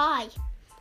[0.00, 0.28] Hi,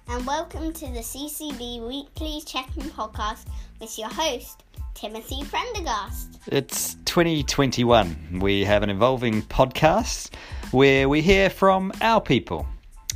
[0.09, 3.47] and welcome to the CCB Weekly Check-in Podcast
[3.81, 4.63] with your host,
[4.93, 6.37] Timothy Prendergast.
[6.45, 8.37] It's 2021.
[8.39, 10.35] We have an evolving podcast
[10.69, 12.67] where we hear from our people,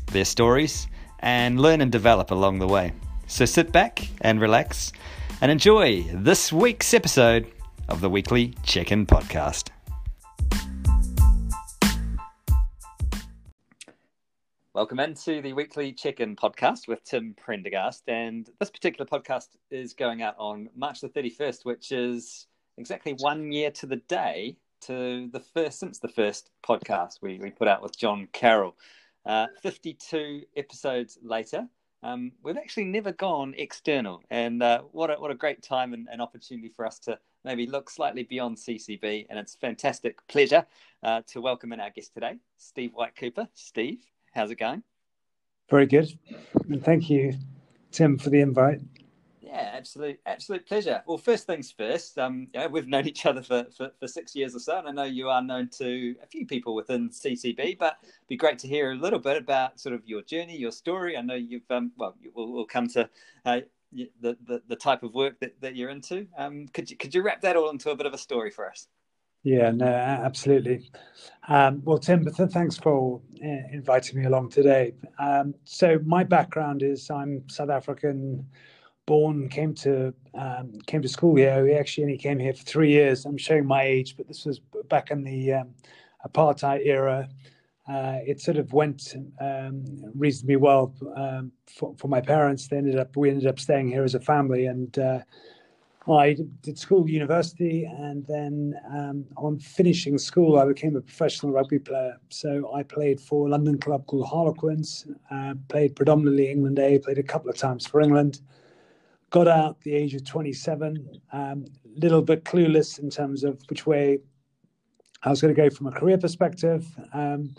[0.07, 0.87] their stories,
[1.19, 2.93] and learn and develop along the way.
[3.27, 4.91] So sit back and relax
[5.39, 7.45] and enjoy this week's episode
[7.89, 9.69] of the Weekly Check In Podcast.
[14.73, 18.07] Welcome into the weekly check in podcast with Tim Prendergast.
[18.07, 22.47] And this particular podcast is going out on March the 31st, which is
[22.77, 27.51] exactly one year to the day to the first, since the first podcast we, we
[27.51, 28.77] put out with John Carroll.
[29.25, 31.67] Uh, 52 episodes later,
[32.01, 34.23] um, we've actually never gone external.
[34.29, 37.67] And uh, what, a, what a great time and, and, opportunity for us to maybe
[37.67, 39.25] look slightly beyond CCB.
[39.29, 40.65] And it's fantastic pleasure
[41.03, 43.49] uh, to welcome in our guest today, Steve White Cooper.
[43.53, 43.99] Steve,
[44.31, 44.83] How's it going?
[45.69, 46.17] Very good.
[46.69, 47.33] And thank you,
[47.91, 48.81] Tim, for the invite.
[49.41, 51.03] Yeah, absolute, absolute pleasure.
[51.05, 54.55] Well, first things first, um, yeah, we've known each other for, for, for, six years
[54.55, 57.97] or so, and I know you are known to a few people within CCB, but
[58.01, 61.17] it'd be great to hear a little bit about sort of your journey, your story.
[61.17, 63.09] I know you've, um, well, we'll, we'll come to
[63.45, 63.59] uh,
[63.91, 66.27] the, the, the type of work that, that you're into.
[66.37, 68.69] Um, could, you, could you wrap that all into a bit of a story for
[68.69, 68.87] us?
[69.43, 70.91] Yeah, no, absolutely.
[71.47, 74.93] Um, well, Tim, thanks for uh, inviting me along today.
[75.17, 78.45] Um, so, my background is I'm South African
[79.07, 81.63] born, came to um, came to school here.
[81.63, 83.25] We actually only came here for three years.
[83.25, 85.69] I'm showing my age, but this was back in the um,
[86.27, 87.27] apartheid era.
[87.89, 92.67] Uh, it sort of went um, reasonably well um, for, for, my parents.
[92.67, 95.19] They ended up we ended up staying here as a family, and uh,
[96.09, 101.77] I did school, university, and then um, on finishing school, I became a professional rugby
[101.77, 102.17] player.
[102.29, 107.19] So I played for a London club called Harlequins, uh, played predominantly England A, played
[107.19, 108.41] a couple of times for England.
[109.29, 113.85] Got out the age of 27, a um, little bit clueless in terms of which
[113.85, 114.19] way
[115.21, 116.87] I was going to go from a career perspective.
[117.13, 117.53] Um,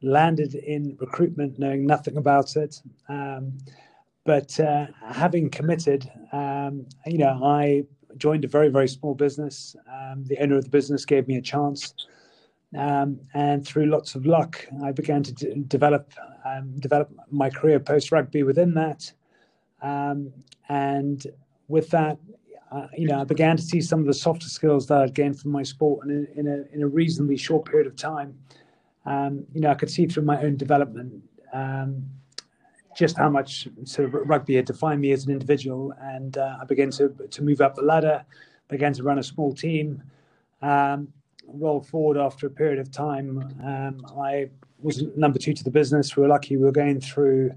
[0.00, 2.80] landed in recruitment knowing nothing about it.
[3.08, 3.58] Um,
[4.24, 7.84] but uh, having committed, um, you know, I
[8.18, 9.74] joined a very, very small business.
[9.90, 11.94] Um, the owner of the business gave me a chance.
[12.76, 16.12] Um, and through lots of luck, I began to d- develop
[16.44, 19.12] um, develop my career post rugby within that.
[19.82, 20.32] Um,
[20.68, 21.26] and
[21.68, 22.18] with that,
[22.70, 25.38] uh, you know, I began to see some of the softer skills that I'd gained
[25.38, 28.38] from my sport, and in, in a in a reasonably short period of time,
[29.04, 31.22] um, you know, I could see through my own development
[32.96, 35.94] just how much sort of rugby had defined me as an individual.
[36.00, 38.24] And uh, I began to to move up the ladder,
[38.68, 40.02] began to run a small team.
[40.60, 41.08] Um,
[41.46, 44.48] roll forward after a period of time, um, I
[44.80, 46.16] was number two to the business.
[46.16, 47.52] We were lucky we were going through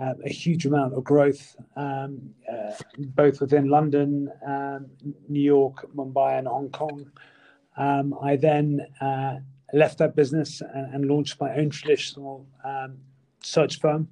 [0.00, 4.86] uh, a huge amount of growth, um, uh, both within London, um,
[5.28, 7.10] New York, Mumbai, and Hong Kong.
[7.76, 9.36] Um, I then uh,
[9.72, 12.98] left that business and, and, launched my own traditional um,
[13.42, 14.08] search firm.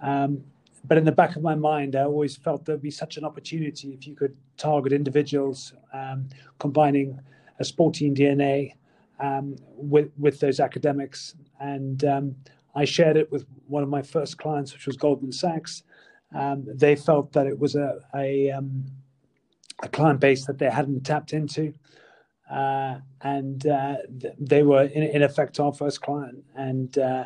[0.00, 0.44] Um,
[0.86, 3.92] but in the back of my mind, I always felt there'd be such an opportunity
[3.92, 7.18] if you could target individuals, um, combining
[7.58, 8.74] a sporting DNA
[9.18, 11.34] um, with with those academics.
[11.60, 12.36] And um,
[12.74, 15.82] I shared it with one of my first clients, which was Goldman Sachs.
[16.34, 18.84] Um, they felt that it was a a, um,
[19.82, 21.72] a, client base that they hadn't tapped into,
[22.50, 23.96] uh, and uh,
[24.38, 26.44] they were in, in effect our first client.
[26.54, 27.24] And uh,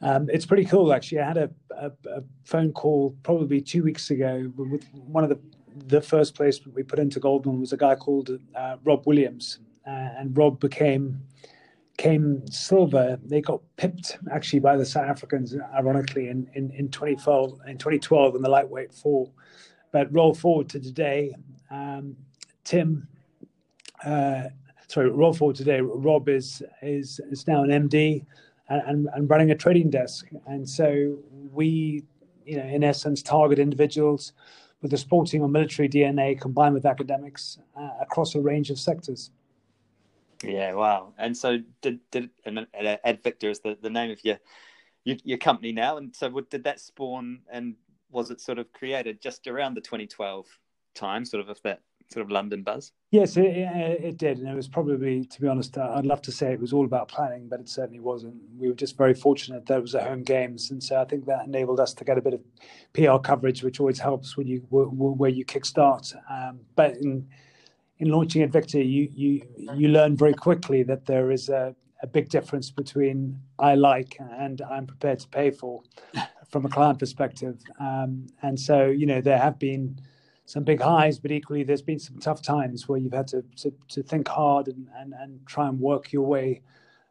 [0.00, 1.20] um, it's pretty cool, actually.
[1.20, 5.38] I had a, a, a, phone call probably two weeks ago with one of the
[5.86, 10.10] the first place we put into Goldman was a guy called uh, Rob Williams, uh,
[10.18, 11.20] and Rob became
[11.96, 13.18] came silver.
[13.24, 18.36] They got pipped actually by the South Africans, ironically, in, in, in 2012 in 2012
[18.36, 19.30] in the lightweight four.
[19.92, 21.34] But roll forward to today,
[21.70, 22.16] um,
[22.64, 23.08] Tim.
[24.04, 24.44] Uh,
[24.86, 25.80] sorry, roll forward today.
[25.80, 28.24] Rob is is is now an MD
[28.68, 30.28] and, and running a trading desk.
[30.46, 31.18] And so
[31.52, 32.04] we,
[32.44, 34.32] you know, in essence, target individuals
[34.82, 39.30] with the sporting or military DNA combined with academics uh, across a range of sectors.
[40.42, 41.12] Yeah, wow.
[41.18, 44.38] And so did did and Advictor is the, the name of your,
[45.04, 47.74] your, your company now, and so did that spawn and
[48.10, 50.46] was it sort of created just around the 2012
[50.94, 52.92] time, sort of if that sort of London buzz?
[53.10, 56.52] Yes, it, it, did, and it was probably, to be honest, I'd love to say
[56.52, 58.34] it was all about planning, but it certainly wasn't.
[58.58, 61.26] We were just very fortunate that it was at home games, and so I think
[61.26, 62.40] that enabled us to get a bit of
[62.94, 66.14] PR coverage, which always helps when you where you kickstart.
[66.30, 67.28] Um, but in
[67.98, 69.42] in launching Advictor, you you
[69.74, 74.62] you learn very quickly that there is a, a big difference between I like and
[74.62, 75.82] I'm prepared to pay for
[76.50, 77.60] from a client perspective.
[77.78, 80.00] Um, and so, you know, there have been
[80.48, 83.70] some big highs, but equally there's been some tough times where you've had to to,
[83.88, 86.62] to think hard and, and, and try and work your way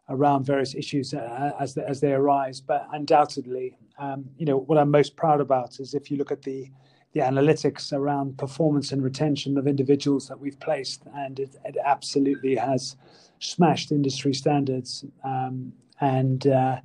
[0.09, 2.59] around various issues uh, as they, as they arise.
[2.59, 6.41] But undoubtedly, um, you know, what I'm most proud about is if you look at
[6.41, 6.71] the
[7.13, 12.55] the analytics around performance and retention of individuals that we've placed, and it, it absolutely
[12.55, 12.95] has
[13.39, 15.05] smashed industry standards.
[15.23, 16.77] Um, and uh,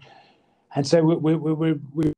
[0.75, 2.13] and so we we we, we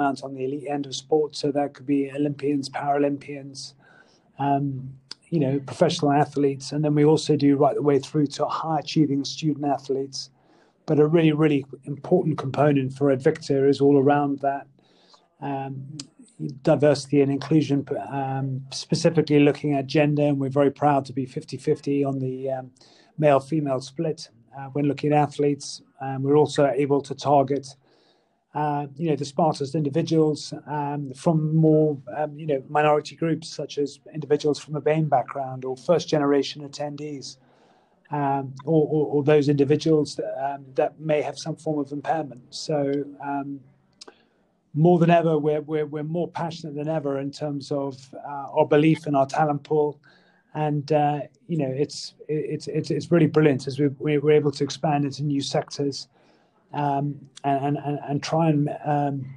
[0.00, 1.36] on the elite end of sport.
[1.36, 3.74] So that could be Olympians, Paralympians,
[4.38, 4.94] um,
[5.30, 8.78] you know, professional athletes, and then we also do right the way through to high
[8.78, 10.30] achieving student athletes.
[10.86, 14.66] But a really, really important component for Advictor is all around that
[15.42, 15.98] um,
[16.62, 20.22] diversity and inclusion, um, specifically looking at gender.
[20.22, 22.70] And we're very proud to be 50 50 on the um,
[23.18, 25.82] male female split uh, when looking at athletes.
[26.00, 27.68] Um, we're also able to target.
[28.58, 33.78] Uh, you know the smartest individuals um, from more um, you know minority groups such
[33.78, 37.36] as individuals from a BAME background or first generation attendees
[38.10, 42.42] um, or, or, or, those individuals that, um, that, may have some form of impairment.
[42.50, 43.60] So, um,
[44.74, 47.94] more than ever, we're, we're, we're, more passionate than ever in terms of
[48.26, 50.00] uh, our belief in our talent pool.
[50.54, 53.88] And uh, you know, it's it's it's it's really brilliant as we
[54.18, 56.08] we're able to expand into new sectors
[56.72, 59.34] um, and, and and try and um,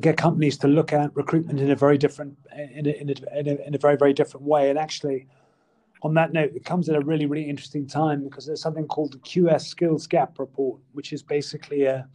[0.00, 2.36] get companies to look at recruitment in a very different
[2.74, 4.70] in a, in a, in a, in a very very different way.
[4.70, 5.26] And actually,
[6.02, 9.12] on that note, it comes at a really, really interesting time because there's something called
[9.12, 12.06] the QS Skills Gap Report, which is basically a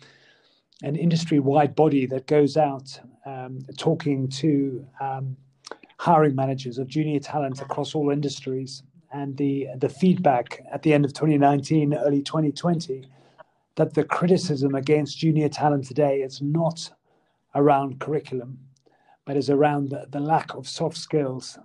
[0.83, 5.37] an industry-wide body that goes out um, talking to um,
[5.97, 8.81] hiring managers of junior talent across all industries.
[9.13, 13.05] And the the feedback at the end of 2019, early 2020,
[13.75, 16.91] that the criticism against junior talent today is not
[17.55, 18.59] around curriculum,
[19.25, 21.57] but is around the, the lack of soft skills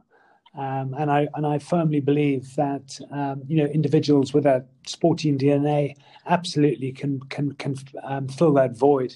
[0.57, 5.37] um, and I and I firmly believe that um, you know individuals with a sporting
[5.37, 9.15] DNA absolutely can can can um, fill that void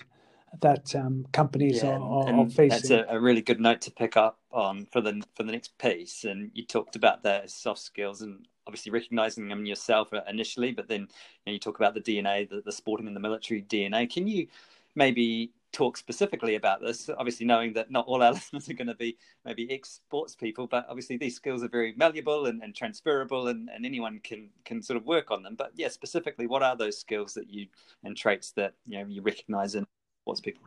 [0.60, 2.68] that um, companies yeah, are, are, facing.
[2.68, 5.78] That's a, a, really good note to pick up on for the for the next
[5.78, 6.24] piece.
[6.24, 10.86] And you talked about the soft skills and obviously recognizing them yourself uh, initially, but
[10.86, 11.06] then you,
[11.46, 14.08] know, you talk about the DNA, the, the sporting and the military DNA.
[14.08, 14.46] Can you
[14.94, 18.94] maybe talk specifically about this, obviously knowing that not all our listeners are going to
[18.94, 23.48] be maybe ex sports people, but obviously these skills are very malleable and, and transferable
[23.48, 25.56] and, and anyone can can sort of work on them.
[25.56, 27.66] But yeah, specifically, what are those skills that you
[28.04, 29.84] and traits that you know you recognize in
[30.22, 30.62] sports people?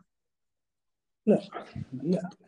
[1.26, 1.42] Look,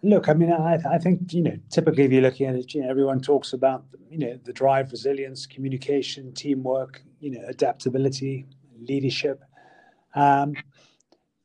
[0.03, 0.27] look.
[0.27, 1.57] I mean, I, I think you know.
[1.69, 4.91] Typically, if you're looking at it, you know, everyone talks about you know the drive,
[4.91, 8.45] resilience, communication, teamwork, you know, adaptability,
[8.81, 9.41] leadership.
[10.13, 10.55] Um,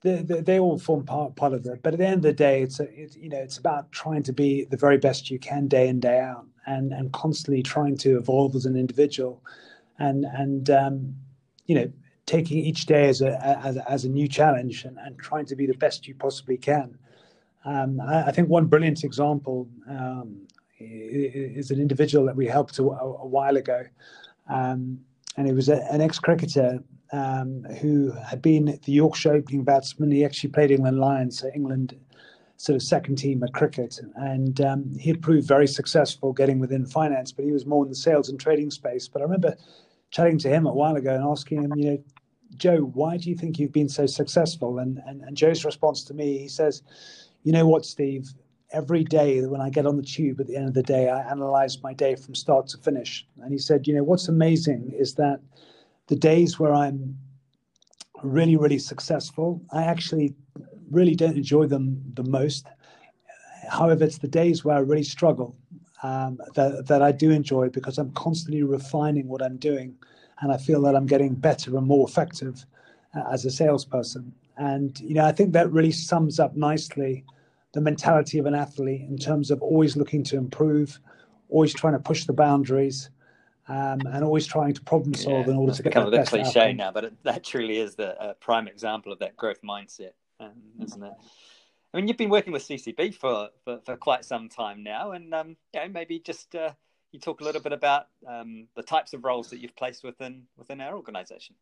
[0.03, 1.83] they, they, they, all form part part of it.
[1.85, 4.25] But at the end of the day, it's, a, it, you know it's about trying
[4.25, 7.97] to be the very best you can day in day out, and and constantly trying
[7.99, 9.41] to evolve as an individual,
[10.01, 11.15] and and um,
[11.67, 11.93] you know
[12.27, 15.67] taking each day as a as, as a new challenge and, and trying to be
[15.67, 16.99] the best you possibly can.
[17.65, 20.47] Um, I, I, think one brilliant example um,
[20.79, 23.83] is an individual that we helped a, a while ago,
[24.49, 24.99] um,
[25.37, 26.83] and it was a, an ex cricketer
[27.13, 30.11] um, who had been the Yorkshire opening batsman.
[30.11, 31.97] He actually played England Lions, so England
[32.57, 36.87] sort of second team at cricket, and um, he had proved very successful getting within
[36.87, 39.09] finance, but he was more in the sales and trading space.
[39.09, 39.57] But I remember
[40.11, 42.05] chatting to him a while ago and asking him, you know,
[42.57, 44.79] Joe, why do you think you've been so successful?
[44.79, 46.83] And, and, and Joe's response to me, he says,
[47.43, 48.33] you know what, Steve,
[48.73, 51.21] every day when I get on the tube at the end of the day, I
[51.31, 53.27] analyze my day from start to finish.
[53.43, 55.41] And he said, you know, what's amazing is that
[56.07, 57.17] the days where I'm
[58.23, 60.35] really, really successful, I actually
[60.91, 62.67] really don't enjoy them the most.
[63.69, 65.57] However, it's the days where I really struggle
[66.03, 69.97] um, that, that I do enjoy because I'm constantly refining what I'm doing
[70.41, 72.65] and I feel that I'm getting better and more effective
[73.15, 74.33] uh, as a salesperson.
[74.61, 77.25] And, you know, I think that really sums up nicely
[77.73, 81.01] the mentality of an athlete in terms of always looking to improve,
[81.49, 83.09] always trying to push the boundaries,
[83.69, 86.61] um, and always trying to problem solve yeah, in order to get a bit cliche
[86.61, 86.77] outcome.
[86.77, 90.53] now, but it, that truly is the uh, prime example of that growth mindset, um,
[90.83, 91.13] isn't it?
[91.95, 95.33] I mean, you've been working with CCB for, for, for quite some time now, and
[95.33, 96.73] um, you know, maybe just uh,
[97.13, 100.43] you talk a little bit about um, the types of roles that you've placed within
[100.59, 101.55] within our organisation.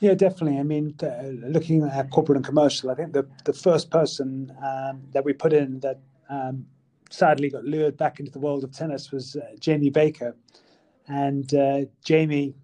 [0.00, 0.58] Yeah, definitely.
[0.58, 5.02] I mean, uh, looking at corporate and commercial, I think the the first person um,
[5.12, 6.66] that we put in that um,
[7.10, 10.34] sadly got lured back into the world of tennis was uh, Jamie Baker.
[11.08, 12.54] And uh, Jamie,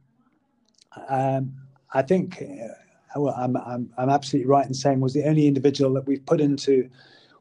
[1.09, 1.55] um,
[1.93, 5.93] I think, uh, well, I'm, I'm, I'm absolutely right in saying was the only individual
[5.95, 6.89] that we've put into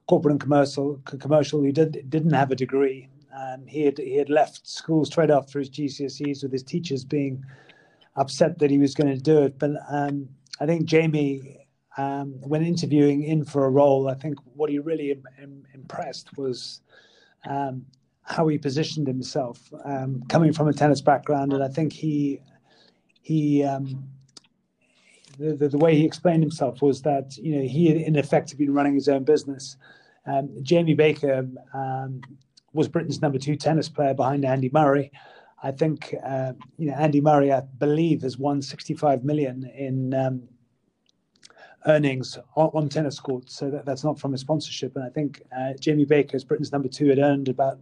[0.07, 3.09] corporate and commercial commercial who did, didn't have a degree.
[3.35, 7.43] Um, he had he had left school straight after his GCSEs with his teachers being
[8.17, 9.57] upset that he was going to do it.
[9.59, 11.65] But um, I think Jamie,
[11.97, 16.37] um, when interviewing in for a role, I think what he really Im- Im- impressed
[16.37, 16.81] was
[17.49, 17.85] um,
[18.23, 22.41] how he positioned himself, um, coming from a tennis background, and I think he
[23.21, 24.09] he um,
[25.37, 28.73] the, the, the way he explained himself was that you know he in effect been
[28.73, 29.77] running his own business.
[30.25, 31.47] Um, Jamie Baker
[32.73, 35.11] was Britain's number two tennis player behind Andy Murray.
[35.63, 40.43] I think uh, you know Andy Murray, I believe, has won 65 million in um,
[41.87, 43.55] earnings on, on, tennis courts.
[43.55, 44.95] So that, that's not from a sponsorship.
[44.95, 47.79] And I think uh, Jamie Baker, as Britain's number two, had earned about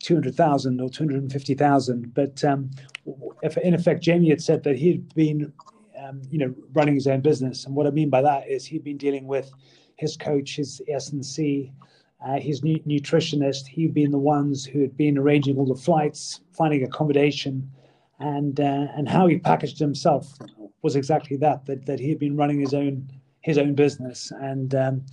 [0.00, 2.14] 200,000 or 250,000.
[2.14, 2.70] But um,
[3.42, 5.52] if, in effect, Jamie had said that he had been,
[6.02, 7.66] um, you know, running his own business.
[7.66, 9.50] And what I mean by that is he'd been dealing with
[9.96, 11.72] his coach, his S&C,
[12.26, 13.66] uh, his nu- nutritionist.
[13.66, 17.70] He'd been the ones who had been arranging all the flights, finding accommodation,
[18.18, 20.34] and uh, and how he packaged himself
[20.82, 21.66] was exactly that.
[21.66, 23.08] That that he had been running his own
[23.40, 24.74] his own business and.
[24.74, 25.04] Um,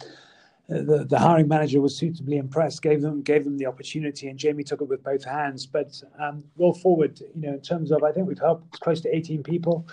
[0.70, 4.64] the, the hiring manager was suitably impressed, gave them gave them the opportunity, and Jamie
[4.64, 5.66] took it with both hands.
[5.66, 9.14] But um, roll forward, you know, in terms of, I think we've helped close to
[9.16, 9.86] 18 people,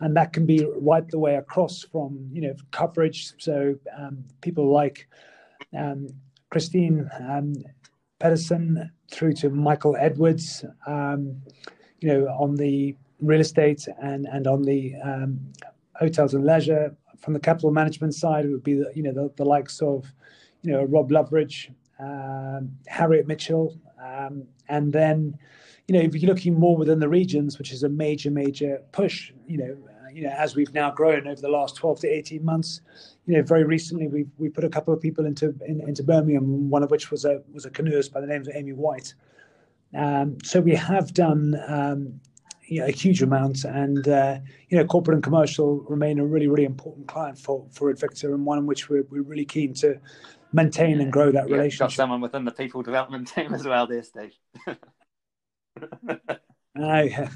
[0.00, 3.34] and that can be right the way across from you know coverage.
[3.38, 5.08] So um, people like
[5.76, 6.08] um,
[6.54, 7.52] Christine um,
[8.20, 11.42] Pedersen through to Michael Edwards, um,
[11.98, 15.40] you know, on the real estate and and on the um,
[15.96, 19.32] hotels and leisure from the capital management side, it would be the, you know the,
[19.34, 20.06] the likes of
[20.62, 25.36] you know Rob Loveridge, um, Harriet Mitchell, um, and then
[25.88, 29.32] you know if you're looking more within the regions, which is a major major push,
[29.48, 29.76] you know.
[30.14, 32.80] You know, as we've now grown over the last 12 to 18 months,
[33.26, 36.70] you know, very recently we we put a couple of people into in, into Birmingham,
[36.70, 39.14] one of which was a was a canoeist by the name of Amy White.
[39.96, 42.20] Um, so we have done um,
[42.66, 43.64] you know, a huge amount.
[43.64, 47.92] And uh, you know, corporate and commercial remain a really, really important client for for
[47.92, 50.00] Advictor, and one in which we're we're really keen to
[50.52, 51.88] maintain and grow that yeah, relationship.
[51.88, 54.34] Got someone within the people development team as well, there, Steve.
[56.76, 57.28] I,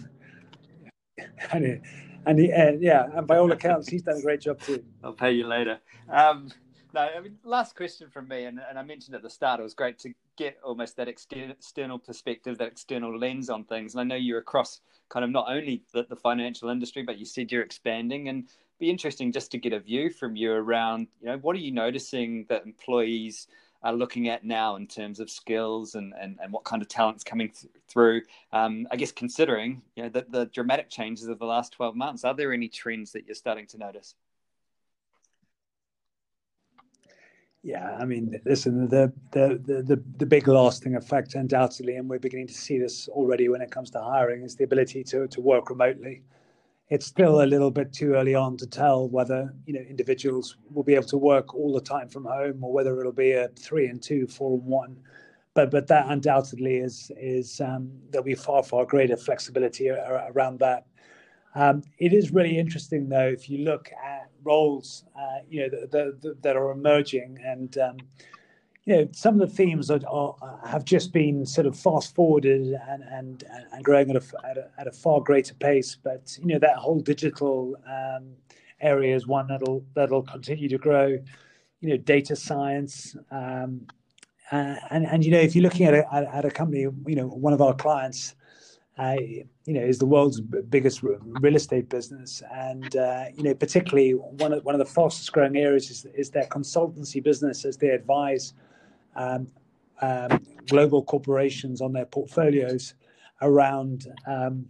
[1.53, 1.83] and,
[2.29, 2.49] and he,
[2.81, 4.85] yeah, and by all accounts, he's done a great job too.
[5.05, 5.79] I'll pay you later.
[6.11, 6.51] Um,
[6.95, 9.63] no, I mean, last question from me, and, and I mentioned at the start, it
[9.63, 13.95] was great to get almost that external perspective, that external lens on things.
[13.95, 17.25] And I know you're across kind of not only the, the financial industry, but you
[17.25, 21.29] said you're expanding, and be interesting just to get a view from you around, you
[21.29, 23.49] know, what are you noticing that employees
[23.83, 27.25] are looking at now in terms of skills and, and, and what kind of talent's
[27.25, 28.23] coming th- through?
[28.53, 32.25] Um, I guess considering, you know, the, the dramatic changes of the last 12 months,
[32.25, 34.15] are there any trends that you're starting to notice?
[37.63, 42.47] Yeah, I mean, listen, the, the the the big lasting effect, undoubtedly, and we're beginning
[42.47, 45.69] to see this already when it comes to hiring, is the ability to to work
[45.69, 46.23] remotely.
[46.91, 50.83] It's still a little bit too early on to tell whether you know individuals will
[50.83, 53.89] be able to work all the time from home or whether it'll be a three
[53.89, 54.97] and two, four and one.
[55.55, 60.87] But but that undoubtedly is is um, there'll be far far greater flexibility around that.
[61.55, 66.37] Um, it is really interesting, though, if you look at roles, uh, you know, that,
[66.43, 67.97] that are emerging, and um,
[68.89, 70.35] you know, some of the themes are, are,
[70.67, 74.71] have just been sort of fast forwarded and and, and growing at a, at a,
[74.79, 75.95] at a far greater pace.
[76.03, 78.31] But you know, that whole digital um,
[78.81, 81.19] area is one that'll that'll continue to grow.
[81.81, 83.15] You know, data science.
[83.31, 83.87] Um,
[84.51, 87.27] uh, and and you know, if you're looking at a at a company, you know,
[87.27, 88.37] one of our clients
[88.97, 89.17] uh,
[89.67, 94.55] you know, is the world's biggest real estate business, and uh, you know, particularly one
[94.55, 98.55] of one of the fastest growing areas is, is their consultancy business as they advise
[99.19, 99.43] um,
[100.01, 100.31] um,
[100.67, 102.95] global corporations on their portfolios
[103.43, 104.67] around um,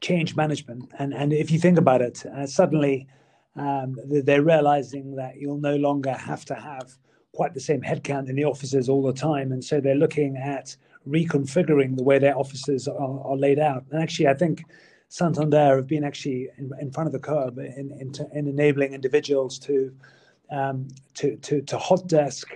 [0.00, 0.82] change management.
[0.98, 3.08] And and if you think about it, uh, suddenly
[3.56, 3.96] um,
[4.26, 6.88] they're realizing that you'll no longer have to have
[7.32, 10.76] quite the same headcount in the offices all the time, and so they're looking at
[11.08, 13.84] reconfiguring the way their offices are, are laid out.
[13.90, 14.64] And actually, I think
[15.08, 19.58] Santander have been actually in, in front of the curve in, in, in enabling individuals
[19.60, 19.92] to,
[20.50, 22.48] um, to, to, to hot desk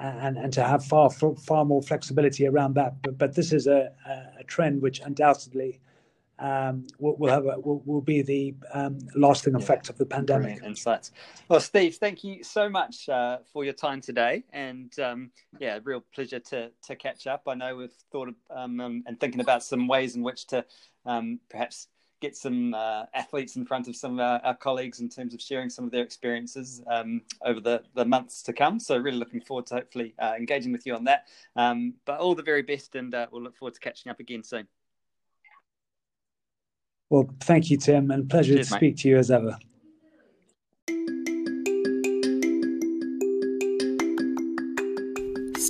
[0.00, 3.02] and, and to have far far more flexibility around that.
[3.02, 3.92] But, but this is a,
[4.38, 5.80] a trend which undoubtedly
[6.38, 9.92] um, will, will have a, will, will be the um, lasting effect yeah.
[9.92, 10.42] of the pandemic.
[10.44, 11.12] Brilliant insights.
[11.48, 16.02] Well, Steve, thank you so much uh, for your time today, and um, yeah, real
[16.14, 17.42] pleasure to to catch up.
[17.46, 20.64] I know we've thought of, um, and thinking about some ways in which to
[21.04, 21.88] um, perhaps
[22.20, 25.40] get some uh, athletes in front of some of our, our, colleagues in terms of
[25.40, 28.78] sharing some of their experiences um, over the, the months to come.
[28.78, 31.26] So, really looking forward to hopefully uh, engaging with you on that.
[31.56, 34.44] Um, but all the very best, and uh, we'll look forward to catching up again
[34.44, 34.68] soon.
[37.08, 39.58] Well, thank you, Tim, and pleasure Cheers, to speak to you as ever.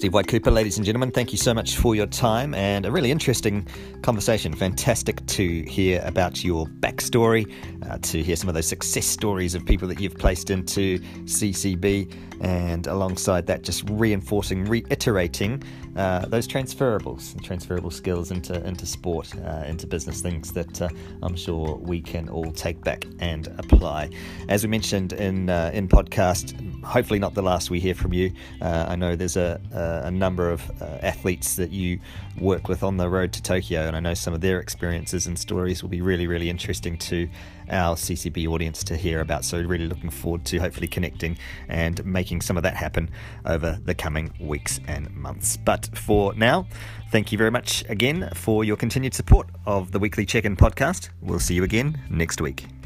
[0.01, 2.91] Steve White Cooper, ladies and gentlemen, thank you so much for your time and a
[2.91, 3.69] really interesting
[4.01, 4.51] conversation.
[4.55, 7.53] Fantastic to hear about your backstory,
[7.87, 12.11] uh, to hear some of those success stories of people that you've placed into CCB,
[12.41, 15.63] and alongside that, just reinforcing, reiterating
[15.97, 20.89] uh, those transferables, transferable skills into into sport, uh, into business, things that uh,
[21.23, 24.09] I'm sure we can all take back and apply.
[24.49, 28.33] As we mentioned in uh, in podcast, hopefully not the last we hear from you.
[28.61, 32.01] Uh, I know there's a, a, number of uh, athletes that you
[32.39, 35.39] work with on the road to Tokyo, and I know some of their experiences and
[35.39, 37.29] stories will be really, really interesting to
[37.71, 39.45] our CCB audience to hear about.
[39.45, 43.11] So, really looking forward to hopefully connecting and making some of that happen
[43.47, 45.57] over the coming weeks and months.
[45.57, 46.67] But for now,
[47.11, 51.11] thank you very much again for your continued support of the Weekly Check In podcast.
[51.21, 52.80] We'll see you again next week.